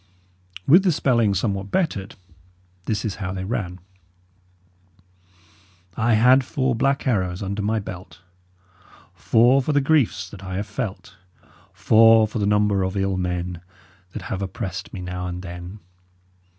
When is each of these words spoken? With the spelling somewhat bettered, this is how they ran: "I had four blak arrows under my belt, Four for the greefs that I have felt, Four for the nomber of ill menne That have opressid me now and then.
With 0.67 0.83
the 0.83 0.91
spelling 0.91 1.35
somewhat 1.35 1.69
bettered, 1.69 2.15
this 2.85 3.05
is 3.05 3.17
how 3.21 3.33
they 3.33 3.43
ran: 3.43 3.79
"I 5.95 6.13
had 6.15 6.43
four 6.43 6.73
blak 6.73 7.05
arrows 7.05 7.43
under 7.43 7.61
my 7.61 7.77
belt, 7.77 8.19
Four 9.13 9.61
for 9.61 9.73
the 9.73 9.79
greefs 9.79 10.27
that 10.31 10.43
I 10.43 10.55
have 10.55 10.65
felt, 10.65 11.17
Four 11.71 12.27
for 12.27 12.39
the 12.39 12.47
nomber 12.47 12.81
of 12.81 12.97
ill 12.97 13.15
menne 13.15 13.61
That 14.13 14.23
have 14.23 14.39
opressid 14.41 14.91
me 14.91 15.01
now 15.01 15.27
and 15.27 15.43
then. 15.43 15.81